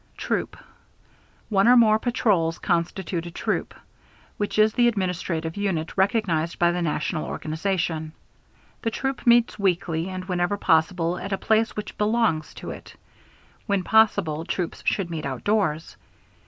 Troop. 0.17 0.57
One 1.49 1.67
or 1.67 1.77
more 1.77 1.99
patrols 1.99 2.57
constitute 2.57 3.27
a 3.27 3.29
Troop, 3.29 3.75
which 4.37 4.57
is 4.57 4.73
the 4.73 4.87
administrative 4.87 5.55
unit 5.57 5.95
recognized 5.95 6.57
by 6.57 6.71
the 6.71 6.81
national 6.81 7.23
organization. 7.27 8.13
The 8.81 8.89
Troop 8.89 9.27
meets 9.27 9.59
weekly 9.59 10.09
and 10.09 10.25
wherever 10.25 10.57
possible 10.57 11.19
at 11.19 11.31
a 11.33 11.37
place 11.37 11.75
which 11.75 11.99
"belongs" 11.99 12.55
to 12.55 12.71
it. 12.71 12.95
When 13.67 13.83
possible 13.83 14.43
troops 14.43 14.81
should 14.87 15.11
meet 15.11 15.23
outdoors. 15.27 15.95